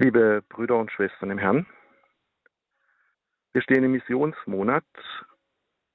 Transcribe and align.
Liebe 0.00 0.44
Brüder 0.48 0.76
und 0.76 0.92
Schwestern 0.92 1.32
im 1.32 1.38
Herrn, 1.38 1.66
wir 3.52 3.62
stehen 3.62 3.82
im 3.82 3.90
Missionsmonat 3.90 4.84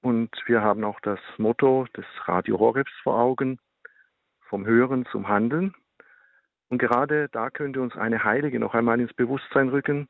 und 0.01 0.29
wir 0.45 0.61
haben 0.61 0.83
auch 0.83 0.99
das 0.99 1.21
Motto 1.37 1.87
des 1.95 2.03
Radio 2.25 2.59
Horrebs 2.59 2.91
vor 3.01 3.17
Augen, 3.17 3.59
vom 4.41 4.65
Hören 4.65 5.05
zum 5.05 5.29
Handeln. 5.29 5.73
Und 6.67 6.79
gerade 6.79 7.29
da 7.31 7.49
könnte 7.49 7.79
uns 7.81 7.95
eine 7.95 8.25
Heilige 8.25 8.59
noch 8.59 8.73
einmal 8.73 8.99
ins 8.99 9.13
Bewusstsein 9.13 9.69
rücken, 9.69 10.09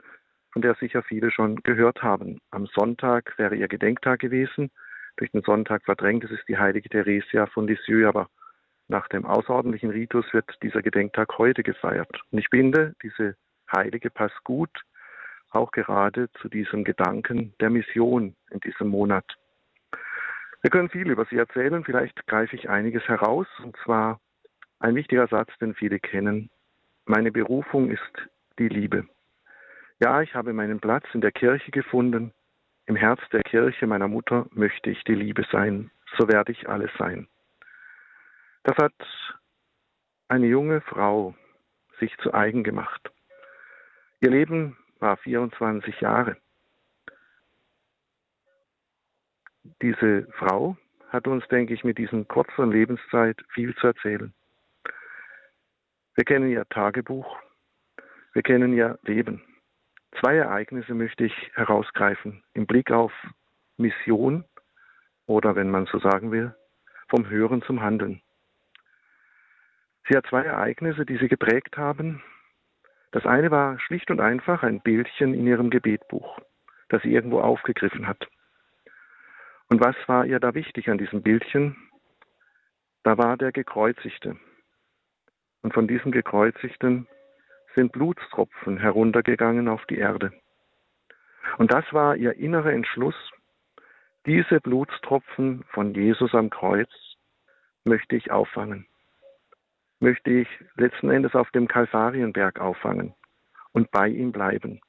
von 0.54 0.64
der 0.64 0.74
sicher 0.74 1.04
viele 1.04 1.30
schon 1.30 1.58
gehört 1.58 2.02
haben. 2.02 2.42
Am 2.50 2.66
Sonntag 2.66 3.38
wäre 3.38 3.56
ihr 3.56 3.68
Gedenktag 3.68 4.22
gewesen, 4.22 4.72
durch 5.18 5.30
den 5.30 5.44
Sonntag 5.44 5.86
verdrängt. 5.86 6.24
Es 6.24 6.32
ist 6.32 6.48
die 6.48 6.58
heilige 6.58 6.90
Theresia 6.90 7.46
von 7.46 7.68
Lisieux, 7.68 8.08
aber 8.08 8.28
nach 8.88 9.08
dem 9.10 9.24
außerordentlichen 9.24 9.92
Ritus 9.92 10.26
wird 10.34 10.50
dieser 10.64 10.82
Gedenktag 10.82 11.38
heute 11.38 11.62
gefeiert. 11.62 12.10
Und 12.32 12.40
ich 12.40 12.50
finde, 12.50 12.96
diese 13.04 13.36
Heilige 13.74 14.10
passt 14.10 14.44
gut 14.44 14.84
auch 15.54 15.72
gerade 15.72 16.32
zu 16.42 16.50
diesem 16.50 16.84
Gedanken 16.84 17.54
der 17.60 17.70
Mission 17.70 18.36
in 18.50 18.60
diesem 18.62 18.90
Monat. 18.90 19.26
Wir 20.62 20.72
können 20.72 20.90
viel 20.90 21.10
über 21.10 21.26
sie 21.26 21.38
erzählen, 21.38 21.84
vielleicht 21.84 22.26
greife 22.28 22.56
ich 22.56 22.70
einiges 22.70 23.04
heraus, 23.08 23.48
und 23.64 23.76
zwar 23.84 24.20
ein 24.80 24.96
wichtiger 24.96 25.28
Satz, 25.28 25.50
den 25.60 25.76
viele 25.76 26.00
kennen. 26.00 26.50
Meine 27.06 27.32
Berufung 27.32 27.92
ist 27.92 28.30
die 28.60 28.70
Liebe. 28.70 29.08
Ja, 30.00 30.22
ich 30.22 30.34
habe 30.36 30.54
meinen 30.54 30.80
Platz 30.80 31.06
in 31.14 31.22
der 31.22 31.32
Kirche 31.32 31.72
gefunden. 31.72 32.34
Im 32.86 32.96
Herz 32.96 33.20
der 33.32 33.44
Kirche 33.44 33.88
meiner 33.88 34.08
Mutter 34.08 34.48
möchte 34.52 34.90
ich 34.90 35.04
die 35.04 35.16
Liebe 35.16 35.46
sein. 35.52 35.92
So 36.18 36.28
werde 36.28 36.52
ich 36.52 36.68
alles 36.68 36.92
sein. 36.98 37.28
Das 38.64 38.78
hat 38.78 38.94
eine 40.30 40.48
junge 40.48 40.82
Frau 40.82 41.36
sich 42.00 42.16
zu 42.18 42.34
eigen 42.34 42.64
gemacht. 42.64 43.03
Ihr 44.24 44.30
Leben 44.30 44.78
war 45.00 45.18
24 45.18 46.00
Jahre. 46.00 46.38
Diese 49.82 50.30
Frau 50.38 50.78
hat 51.10 51.28
uns, 51.28 51.46
denke 51.50 51.74
ich, 51.74 51.84
mit 51.84 51.98
diesen 51.98 52.26
kurzen 52.30 52.72
Lebenszeit 52.72 53.36
viel 53.50 53.76
zu 53.76 53.88
erzählen. 53.88 54.34
Wir 56.16 56.24
kennen 56.24 56.50
ihr 56.50 56.66
Tagebuch, 56.70 57.38
wir 58.32 58.44
kennen 58.44 58.72
ihr 58.72 58.98
Leben. 59.04 59.42
Zwei 60.22 60.38
Ereignisse 60.38 60.94
möchte 60.94 61.26
ich 61.26 61.52
herausgreifen 61.56 62.42
im 62.54 62.66
Blick 62.66 62.92
auf 62.92 63.12
Mission 63.76 64.46
oder, 65.26 65.58
wenn 65.58 65.70
man 65.70 65.86
so 65.88 66.00
sagen 66.00 66.32
will, 66.32 66.56
vom 67.10 67.30
Hören 67.30 67.62
zum 67.64 67.82
Handeln. 67.82 68.22
Sie 70.08 70.16
hat 70.16 70.26
zwei 70.28 70.44
Ereignisse, 70.44 71.06
die 71.06 71.18
sie 71.18 71.28
geprägt 71.28 71.76
haben, 71.76 72.24
das 73.14 73.28
eine 73.28 73.52
war 73.52 73.80
schlicht 73.80 74.10
und 74.10 74.20
einfach 74.20 74.64
ein 74.64 74.82
Bildchen 74.82 75.36
in 75.36 75.46
ihrem 75.46 75.70
Gebetbuch, 75.70 76.40
das 76.90 77.04
sie 77.04 77.14
irgendwo 77.14 77.42
aufgegriffen 77.42 78.08
hat. 78.08 78.28
Und 79.70 79.80
was 79.82 79.96
war 80.08 80.26
ihr 80.26 80.40
da 80.40 80.56
wichtig 80.56 80.90
an 80.90 80.98
diesem 80.98 81.22
Bildchen? 81.22 81.76
Da 83.04 83.20
war 83.20 83.38
der 83.38 83.52
Gekreuzigte. 83.52 84.36
Und 85.62 85.76
von 85.76 85.88
diesem 85.88 86.12
Gekreuzigten 86.12 87.08
sind 87.76 87.92
Blutstropfen 87.92 88.80
heruntergegangen 88.80 89.68
auf 89.68 89.86
die 89.86 90.00
Erde. 90.00 90.34
Und 91.60 91.72
das 91.72 91.86
war 91.94 92.16
ihr 92.16 92.36
innerer 92.38 92.74
Entschluss, 92.74 93.16
diese 94.26 94.60
Blutstropfen 94.60 95.66
von 95.70 95.94
Jesus 95.94 96.34
am 96.34 96.50
Kreuz 96.50 96.90
möchte 97.84 98.16
ich 98.16 98.32
auffangen 98.32 98.88
möchte 100.04 100.32
ich 100.32 100.50
letzten 100.76 101.10
Endes 101.10 101.34
auf 101.34 101.50
dem 101.52 101.68
Kalvarienberg 101.68 102.60
auffangen 102.60 103.14
und 103.72 103.90
bei 103.90 104.10
ihm 104.10 104.34
bleiben. 104.34 104.82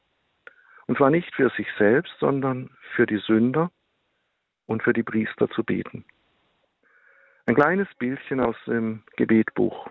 Und 0.87 0.99
zwar 0.99 1.11
nicht 1.11 1.33
für 1.35 1.51
sich 1.51 1.69
selbst, 1.79 2.13
sondern 2.19 2.71
für 2.97 3.07
die 3.07 3.19
Sünder 3.19 3.71
und 4.67 4.83
für 4.83 4.93
die 4.93 5.05
Priester 5.05 5.49
zu 5.49 5.63
beten. 5.63 6.05
Ein 7.47 7.55
kleines 7.55 7.87
Bildchen 7.95 8.41
aus 8.41 8.57
dem 8.67 9.05
Gebetbuch 9.17 9.89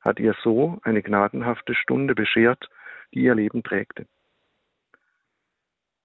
hat 0.00 0.20
ihr 0.20 0.36
so 0.44 0.78
eine 0.82 1.02
gnadenhafte 1.02 1.74
Stunde 1.74 2.14
beschert, 2.14 2.68
die 3.14 3.20
ihr 3.20 3.34
Leben 3.34 3.62
prägte. 3.62 4.06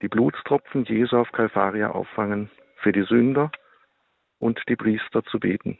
Die 0.02 0.08
Blutstropfen 0.08 0.86
Jesu 0.86 1.18
auf 1.18 1.32
Kalvaria 1.34 1.92
auffangen, 1.92 2.50
für 2.78 2.94
die 2.94 3.04
Sünder 3.04 3.52
und 4.40 4.62
die 4.70 4.78
Priester 4.78 5.24
zu 5.26 5.40
beten. 5.40 5.78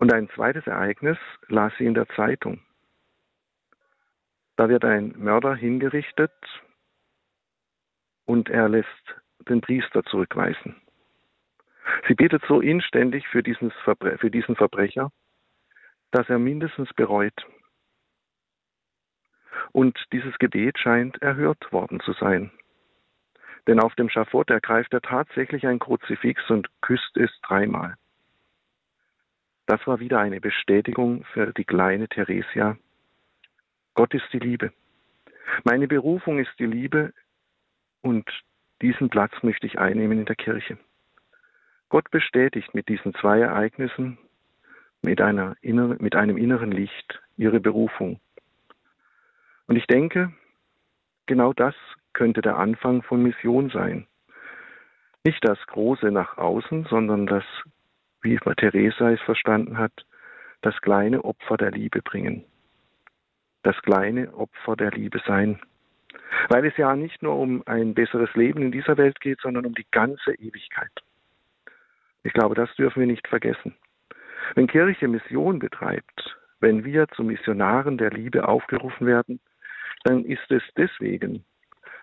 Und 0.00 0.14
ein 0.14 0.30
zweites 0.30 0.66
Ereignis 0.66 1.18
las 1.48 1.74
sie 1.76 1.84
in 1.84 1.92
der 1.92 2.08
Zeitung. 2.16 2.62
Da 4.56 4.70
wird 4.70 4.82
ein 4.82 5.12
Mörder 5.18 5.54
hingerichtet 5.54 6.32
und 8.24 8.48
er 8.48 8.70
lässt 8.70 8.88
den 9.40 9.60
Priester 9.60 10.02
zurückweisen. 10.04 10.80
Sie 12.08 12.14
betet 12.14 12.42
so 12.48 12.62
inständig 12.62 13.28
für, 13.28 13.42
Verbre 13.84 14.16
für 14.16 14.30
diesen 14.30 14.56
Verbrecher, 14.56 15.12
dass 16.12 16.30
er 16.30 16.38
mindestens 16.38 16.88
bereut. 16.94 17.46
Und 19.72 20.02
dieses 20.14 20.38
Gebet 20.38 20.78
scheint 20.78 21.20
erhört 21.20 21.72
worden 21.72 22.00
zu 22.00 22.14
sein. 22.14 22.50
Denn 23.66 23.78
auf 23.78 23.94
dem 23.96 24.08
Schafott 24.08 24.48
ergreift 24.48 24.94
er 24.94 25.02
tatsächlich 25.02 25.66
ein 25.66 25.78
Kruzifix 25.78 26.48
und 26.48 26.68
küsst 26.80 27.18
es 27.18 27.30
dreimal. 27.42 27.96
Das 29.70 29.86
war 29.86 30.00
wieder 30.00 30.18
eine 30.18 30.40
Bestätigung 30.40 31.22
für 31.32 31.52
die 31.52 31.62
kleine 31.62 32.08
Theresia. 32.08 32.76
Gott 33.94 34.12
ist 34.14 34.26
die 34.32 34.40
Liebe. 34.40 34.72
Meine 35.62 35.86
Berufung 35.86 36.40
ist 36.40 36.50
die 36.58 36.66
Liebe 36.66 37.12
und 38.00 38.28
diesen 38.82 39.10
Platz 39.10 39.32
möchte 39.42 39.68
ich 39.68 39.78
einnehmen 39.78 40.18
in 40.18 40.24
der 40.24 40.34
Kirche. 40.34 40.76
Gott 41.88 42.10
bestätigt 42.10 42.74
mit 42.74 42.88
diesen 42.88 43.14
zwei 43.14 43.38
Ereignissen, 43.38 44.18
mit, 45.02 45.20
einer 45.20 45.54
inneren, 45.60 45.98
mit 46.00 46.16
einem 46.16 46.36
inneren 46.36 46.72
Licht, 46.72 47.22
ihre 47.36 47.60
Berufung. 47.60 48.18
Und 49.68 49.76
ich 49.76 49.86
denke, 49.86 50.32
genau 51.26 51.52
das 51.52 51.76
könnte 52.12 52.42
der 52.42 52.56
Anfang 52.56 53.02
von 53.02 53.22
Mission 53.22 53.70
sein. 53.70 54.08
Nicht 55.22 55.46
das 55.46 55.64
Große 55.68 56.10
nach 56.10 56.38
außen, 56.38 56.86
sondern 56.90 57.28
das 57.28 57.44
wie 58.22 58.38
Theresa 58.56 59.10
es 59.10 59.20
verstanden 59.22 59.78
hat, 59.78 59.92
das 60.62 60.80
kleine 60.80 61.24
Opfer 61.24 61.56
der 61.56 61.70
Liebe 61.70 62.02
bringen. 62.02 62.44
Das 63.62 63.76
kleine 63.82 64.32
Opfer 64.34 64.76
der 64.76 64.90
Liebe 64.90 65.20
sein. 65.26 65.60
Weil 66.48 66.66
es 66.66 66.76
ja 66.76 66.94
nicht 66.96 67.22
nur 67.22 67.36
um 67.36 67.62
ein 67.66 67.94
besseres 67.94 68.34
Leben 68.34 68.62
in 68.62 68.72
dieser 68.72 68.96
Welt 68.96 69.20
geht, 69.20 69.40
sondern 69.40 69.66
um 69.66 69.74
die 69.74 69.86
ganze 69.90 70.34
Ewigkeit. 70.34 70.90
Ich 72.22 72.32
glaube, 72.32 72.54
das 72.54 72.74
dürfen 72.76 73.00
wir 73.00 73.06
nicht 73.06 73.26
vergessen. 73.28 73.74
Wenn 74.54 74.66
Kirche 74.66 75.08
Mission 75.08 75.58
betreibt, 75.58 76.36
wenn 76.60 76.84
wir 76.84 77.08
zu 77.08 77.24
Missionaren 77.24 77.96
der 77.96 78.10
Liebe 78.10 78.46
aufgerufen 78.46 79.06
werden, 79.06 79.40
dann 80.04 80.24
ist 80.24 80.50
es 80.50 80.62
deswegen, 80.76 81.44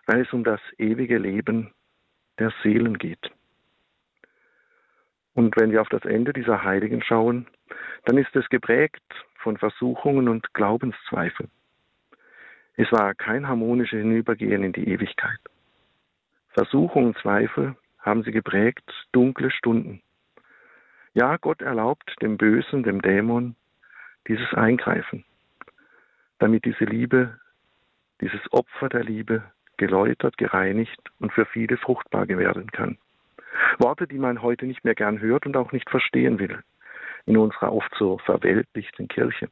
weil 0.05 0.21
es 0.21 0.33
um 0.33 0.43
das 0.43 0.61
ewige 0.77 1.17
Leben 1.17 1.73
der 2.39 2.51
Seelen 2.63 2.97
geht. 2.97 3.31
Und 5.37 5.55
wenn 5.55 5.69
wir 5.71 5.81
auf 5.81 5.89
das 5.89 6.03
Ende 6.03 6.33
dieser 6.33 6.63
Heiligen 6.63 7.03
schauen, 7.03 7.45
dann 8.05 8.17
ist 8.17 8.35
es 8.35 8.49
geprägt 8.49 9.03
von 9.35 9.55
Versuchungen 9.55 10.29
und 10.29 10.51
Glaubenszweifeln. 10.55 11.51
Es 12.75 12.91
war 12.91 13.13
kein 13.13 13.47
harmonisches 13.47 13.99
Hinübergehen 13.99 14.63
in 14.63 14.73
die 14.73 14.89
Ewigkeit. 14.89 15.37
Versuchungen 16.49 17.09
und 17.09 17.19
Zweifel 17.19 17.75
haben 17.99 18.23
sie 18.23 18.31
geprägt, 18.31 18.91
dunkle 19.11 19.51
Stunden. 19.51 20.01
Ja, 21.13 21.37
Gott 21.37 21.61
erlaubt 21.61 22.15
dem 22.19 22.37
Bösen, 22.37 22.81
dem 22.81 23.03
Dämon, 23.03 23.55
dieses 24.27 24.51
Eingreifen, 24.55 25.23
damit 26.39 26.65
diese 26.65 26.85
Liebe, 26.85 27.39
dieses 28.21 28.41
Opfer 28.51 28.89
der 28.89 29.03
Liebe 29.03 29.43
geläutert, 29.77 30.35
gereinigt 30.39 31.11
und 31.19 31.31
für 31.31 31.45
viele 31.45 31.77
fruchtbar 31.77 32.27
werden 32.27 32.71
kann. 32.71 32.97
Worte, 33.79 34.07
die 34.07 34.17
man 34.17 34.41
heute 34.41 34.65
nicht 34.65 34.83
mehr 34.83 34.95
gern 34.95 35.19
hört 35.19 35.45
und 35.45 35.55
auch 35.57 35.71
nicht 35.71 35.89
verstehen 35.89 36.39
will 36.39 36.63
in 37.25 37.37
unserer 37.37 37.73
oft 37.73 37.93
so 37.99 38.17
verweltlichten 38.19 39.07
Kirche. 39.07 39.49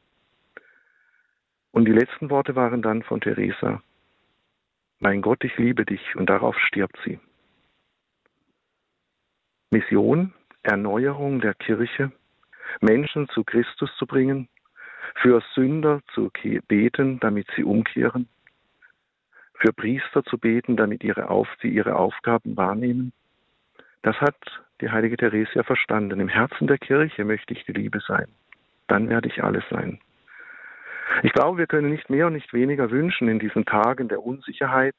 Und 1.72 1.84
die 1.84 1.92
letzten 1.92 2.30
Worte 2.30 2.56
waren 2.56 2.80
dann 2.82 3.02
von 3.02 3.20
Theresa, 3.20 3.82
mein 4.98 5.20
Gott, 5.20 5.44
ich 5.44 5.56
liebe 5.58 5.84
dich 5.84 6.16
und 6.16 6.30
darauf 6.30 6.58
stirbt 6.58 6.98
sie. 7.04 7.20
Mission, 9.70 10.32
Erneuerung 10.62 11.40
der 11.40 11.52
Kirche, 11.52 12.12
Menschen 12.80 13.28
zu 13.28 13.44
Christus 13.44 13.94
zu 13.98 14.06
bringen, 14.06 14.48
für 15.16 15.42
Sünder 15.54 16.00
zu 16.14 16.30
beten, 16.66 17.20
damit 17.20 17.46
sie 17.54 17.64
umkehren, 17.64 18.26
für 19.54 19.72
Priester 19.74 20.24
zu 20.24 20.38
beten, 20.38 20.76
damit 20.76 21.02
sie 21.02 21.68
ihre 21.68 21.96
Aufgaben 21.98 22.56
wahrnehmen, 22.56 23.12
das 24.06 24.20
hat 24.20 24.36
die 24.80 24.88
heilige 24.88 25.16
Theresia 25.16 25.64
verstanden. 25.64 26.20
Im 26.20 26.28
Herzen 26.28 26.68
der 26.68 26.78
Kirche 26.78 27.24
möchte 27.24 27.52
ich 27.52 27.64
die 27.64 27.72
Liebe 27.72 27.98
sein. 28.06 28.28
Dann 28.86 29.08
werde 29.08 29.26
ich 29.26 29.42
alles 29.42 29.64
sein. 29.68 29.98
Ich 31.24 31.32
glaube, 31.32 31.58
wir 31.58 31.66
können 31.66 31.90
nicht 31.90 32.08
mehr 32.08 32.28
und 32.28 32.34
nicht 32.34 32.52
weniger 32.52 32.92
wünschen 32.92 33.26
in 33.26 33.40
diesen 33.40 33.64
Tagen 33.64 34.06
der 34.06 34.22
Unsicherheit, 34.22 34.94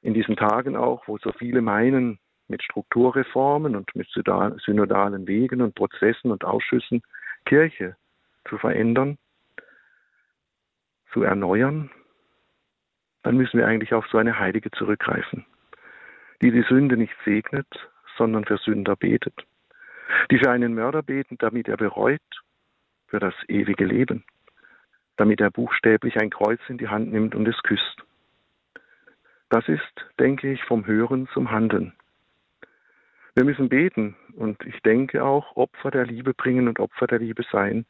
in 0.00 0.14
diesen 0.14 0.36
Tagen 0.36 0.74
auch, 0.74 1.06
wo 1.06 1.18
so 1.18 1.32
viele 1.32 1.60
meinen, 1.60 2.18
mit 2.48 2.62
Strukturreformen 2.62 3.76
und 3.76 3.94
mit 3.94 4.08
synodalen 4.08 5.26
Wegen 5.26 5.60
und 5.60 5.74
Prozessen 5.74 6.30
und 6.30 6.46
Ausschüssen 6.46 7.02
Kirche 7.44 7.94
zu 8.48 8.56
verändern, 8.56 9.18
zu 11.12 11.22
erneuern, 11.24 11.90
dann 13.22 13.36
müssen 13.36 13.58
wir 13.58 13.66
eigentlich 13.66 13.92
auf 13.92 14.06
so 14.06 14.16
eine 14.16 14.38
Heilige 14.38 14.70
zurückgreifen, 14.70 15.44
die 16.40 16.52
die 16.52 16.62
Sünde 16.62 16.96
nicht 16.96 17.14
segnet, 17.26 17.68
sondern 18.16 18.44
für 18.44 18.58
Sünder 18.58 18.96
betet, 18.96 19.34
die 20.30 20.38
für 20.38 20.50
einen 20.50 20.74
Mörder 20.74 21.02
beten, 21.02 21.36
damit 21.38 21.68
er 21.68 21.76
bereut, 21.76 22.20
für 23.06 23.20
das 23.20 23.34
ewige 23.48 23.84
Leben, 23.84 24.24
damit 25.16 25.40
er 25.40 25.50
buchstäblich 25.50 26.20
ein 26.20 26.30
Kreuz 26.30 26.60
in 26.68 26.78
die 26.78 26.88
Hand 26.88 27.12
nimmt 27.12 27.34
und 27.34 27.46
es 27.46 27.62
küsst. 27.62 28.02
Das 29.50 29.68
ist, 29.68 30.10
denke 30.18 30.50
ich, 30.52 30.64
vom 30.64 30.86
Hören 30.86 31.28
zum 31.32 31.50
Handeln. 31.50 31.92
Wir 33.36 33.44
müssen 33.44 33.68
beten 33.68 34.16
und 34.36 34.64
ich 34.64 34.80
denke 34.82 35.24
auch 35.24 35.56
Opfer 35.56 35.90
der 35.90 36.06
Liebe 36.06 36.34
bringen 36.34 36.68
und 36.68 36.80
Opfer 36.80 37.06
der 37.06 37.18
Liebe 37.18 37.44
sein, 37.50 37.84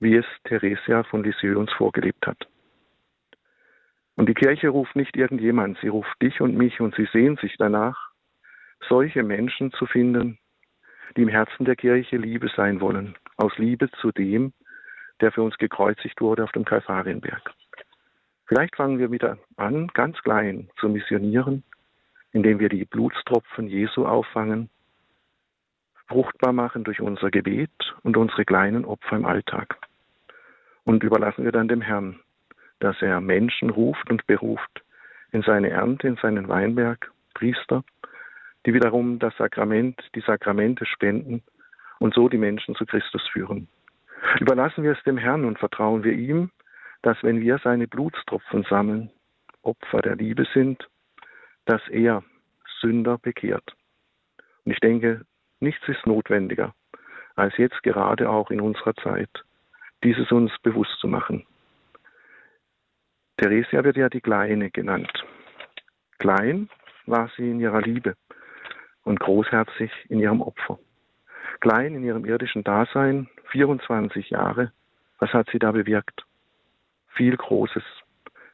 wie 0.00 0.16
es 0.16 0.26
Theresia 0.44 1.02
von 1.04 1.24
Lisieux 1.24 1.56
uns 1.56 1.72
vorgelebt 1.72 2.26
hat. 2.26 2.46
Und 4.16 4.28
die 4.28 4.34
Kirche 4.34 4.68
ruft 4.68 4.96
nicht 4.96 5.16
irgendjemand, 5.16 5.78
sie 5.80 5.88
ruft 5.88 6.20
dich 6.22 6.40
und 6.40 6.56
mich 6.56 6.80
und 6.80 6.94
sie 6.94 7.08
sehen 7.12 7.36
sich 7.38 7.56
danach, 7.58 8.03
solche 8.88 9.22
Menschen 9.22 9.72
zu 9.72 9.86
finden, 9.86 10.38
die 11.16 11.22
im 11.22 11.28
Herzen 11.28 11.64
der 11.64 11.76
Kirche 11.76 12.16
Liebe 12.16 12.50
sein 12.56 12.80
wollen, 12.80 13.16
aus 13.36 13.56
Liebe 13.56 13.90
zu 14.00 14.12
dem, 14.12 14.52
der 15.20 15.32
für 15.32 15.42
uns 15.42 15.56
gekreuzigt 15.58 16.20
wurde 16.20 16.44
auf 16.44 16.52
dem 16.52 16.64
Kalvarienberg. 16.64 17.52
Vielleicht 18.46 18.76
fangen 18.76 18.98
wir 18.98 19.10
wieder 19.10 19.38
an, 19.56 19.88
ganz 19.88 20.20
klein 20.22 20.68
zu 20.78 20.88
missionieren, 20.88 21.62
indem 22.32 22.58
wir 22.58 22.68
die 22.68 22.84
Blutstropfen 22.84 23.68
Jesu 23.68 24.06
auffangen, 24.06 24.68
fruchtbar 26.08 26.52
machen 26.52 26.84
durch 26.84 27.00
unser 27.00 27.30
Gebet 27.30 27.70
und 28.02 28.16
unsere 28.16 28.44
kleinen 28.44 28.84
Opfer 28.84 29.16
im 29.16 29.24
Alltag. 29.24 29.78
Und 30.84 31.02
überlassen 31.02 31.44
wir 31.44 31.52
dann 31.52 31.68
dem 31.68 31.80
Herrn, 31.80 32.20
dass 32.80 33.00
er 33.00 33.20
Menschen 33.20 33.70
ruft 33.70 34.10
und 34.10 34.26
beruft 34.26 34.82
in 35.32 35.42
seine 35.42 35.70
Ernte, 35.70 36.06
in 36.06 36.16
seinen 36.16 36.48
Weinberg, 36.48 37.10
Priester, 37.32 37.82
die 38.66 38.74
wiederum 38.74 39.18
das 39.18 39.36
Sakrament, 39.36 40.00
die 40.14 40.20
Sakramente 40.20 40.86
spenden 40.86 41.42
und 41.98 42.14
so 42.14 42.28
die 42.28 42.38
Menschen 42.38 42.74
zu 42.74 42.86
Christus 42.86 43.22
führen. 43.32 43.68
Überlassen 44.40 44.84
wir 44.84 44.92
es 44.92 45.02
dem 45.04 45.18
Herrn 45.18 45.44
und 45.44 45.58
vertrauen 45.58 46.02
wir 46.02 46.12
ihm, 46.12 46.50
dass 47.02 47.22
wenn 47.22 47.40
wir 47.40 47.58
seine 47.58 47.86
Blutstropfen 47.86 48.64
sammeln, 48.68 49.10
Opfer 49.62 50.00
der 50.00 50.16
Liebe 50.16 50.46
sind, 50.52 50.88
dass 51.66 51.86
er 51.88 52.22
Sünder 52.80 53.18
bekehrt. 53.18 53.76
Und 54.64 54.72
ich 54.72 54.80
denke, 54.80 55.24
nichts 55.60 55.86
ist 55.88 56.06
notwendiger, 56.06 56.74
als 57.34 57.56
jetzt 57.56 57.82
gerade 57.82 58.28
auch 58.28 58.50
in 58.50 58.60
unserer 58.60 58.94
Zeit, 58.96 59.30
dieses 60.02 60.30
uns 60.32 60.52
bewusst 60.62 60.98
zu 61.00 61.08
machen. 61.08 61.46
Theresia 63.38 63.84
wird 63.84 63.96
ja 63.96 64.08
die 64.08 64.20
Kleine 64.20 64.70
genannt. 64.70 65.24
Klein 66.18 66.68
war 67.06 67.30
sie 67.36 67.50
in 67.50 67.60
ihrer 67.60 67.82
Liebe 67.82 68.14
und 69.04 69.20
großherzig 69.20 69.90
in 70.08 70.20
ihrem 70.20 70.40
Opfer. 70.40 70.78
Klein 71.60 71.94
in 71.94 72.04
ihrem 72.04 72.24
irdischen 72.24 72.64
Dasein, 72.64 73.28
24 73.50 74.30
Jahre, 74.30 74.72
was 75.18 75.32
hat 75.32 75.48
sie 75.52 75.58
da 75.58 75.72
bewirkt? 75.72 76.24
Viel 77.14 77.36
Großes, 77.36 77.84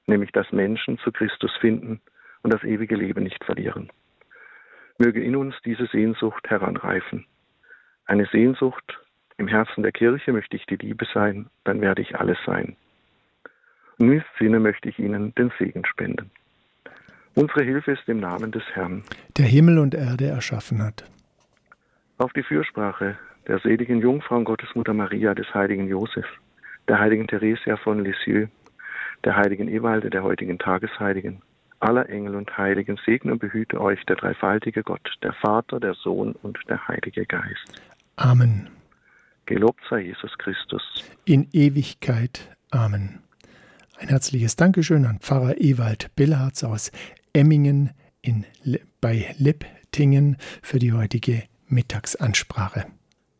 nämlich 0.06 0.32
dass 0.32 0.52
Menschen 0.52 0.99
zu 0.99 1.11
Christus 1.12 1.52
finden 1.61 2.00
und 2.43 2.52
das 2.52 2.62
ewige 2.64 2.97
Leben 2.97 3.25
nicht 3.25 3.43
verlieren. 3.44 3.91
Möge 4.99 5.23
in 5.23 5.37
uns 5.37 5.55
diese 5.64 5.87
Sehnsucht 5.87 6.49
heranreifen. 6.50 7.26
Eine 8.05 8.26
Sehnsucht, 8.26 8.99
im 9.38 9.49
Herzen 9.49 9.82
der 9.82 9.93
Kirche 9.93 10.32
möchte 10.32 10.56
ich 10.56 10.67
die 10.67 10.76
Liebe 10.76 11.06
sein, 11.14 11.49
dann 11.64 11.81
werde 11.81 12.02
ich 12.02 12.17
alles 12.17 12.37
sein. 12.44 12.76
In 13.99 14.11
diesem 14.11 14.25
Sinne 14.38 14.61
möchte 14.61 14.88
ich 14.88 14.99
Ihnen 14.99 15.35
den 15.35 15.52
Segen 15.58 15.85
spenden. 15.87 16.31
Unsere 17.41 17.63
Hilfe 17.63 17.93
ist 17.93 18.07
im 18.07 18.21
Namen 18.21 18.53
des 18.53 18.63
Herrn, 18.75 19.03
der 19.39 19.47
Himmel 19.47 19.79
und 19.79 19.95
Erde 19.95 20.27
erschaffen 20.27 20.83
hat. 20.83 21.05
Auf 22.19 22.35
die 22.35 22.43
Fürsprache 22.43 23.17
der 23.47 23.59
seligen 23.61 24.03
Jungfrau 24.03 24.37
und 24.37 24.45
Gottesmutter 24.45 24.93
Maria, 24.93 25.33
des 25.33 25.47
heiligen 25.55 25.89
Josef, 25.89 26.27
der 26.87 26.99
heiligen 26.99 27.27
Theresia 27.27 27.79
von 27.79 28.05
Lisieux, 28.05 28.51
der 29.25 29.37
heiligen 29.37 29.69
Ewalde, 29.69 30.11
der 30.11 30.23
heutigen 30.23 30.59
Tagesheiligen, 30.59 31.41
aller 31.79 32.11
Engel 32.11 32.35
und 32.35 32.59
Heiligen, 32.59 32.99
segne 33.07 33.33
und 33.33 33.39
behüte 33.39 33.81
euch 33.81 34.05
der 34.05 34.17
dreifaltige 34.17 34.83
Gott, 34.83 35.11
der 35.23 35.33
Vater, 35.33 35.81
der 35.81 35.95
Sohn 35.95 36.35
und 36.43 36.59
der 36.69 36.87
Heilige 36.89 37.25
Geist. 37.25 37.81
Amen. 38.17 38.69
Gelobt 39.47 39.81
sei 39.89 40.01
Jesus 40.01 40.37
Christus. 40.37 40.83
In 41.25 41.49
Ewigkeit. 41.53 42.55
Amen. 42.71 43.21
Ein 43.99 44.09
herzliches 44.09 44.57
Dankeschön 44.57 45.07
an 45.07 45.21
Pfarrer 45.21 45.59
Ewald 45.59 46.15
Billharz 46.17 46.65
aus 46.65 46.93
Emmingen 47.32 47.91
in, 48.23 48.44
bei 49.00 49.35
Lipptingen 49.38 50.37
für 50.62 50.79
die 50.79 50.93
heutige 50.93 51.44
Mittagsansprache. 51.67 52.87